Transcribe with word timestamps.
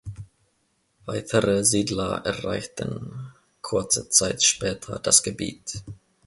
Weitere 1.05 1.63
Siedler 1.63 2.23
erreichten 2.25 3.29
kurze 3.61 4.09
Zeit 4.09 4.41
später 4.41 4.97
das 4.97 5.21
Gebiet. 5.21 5.83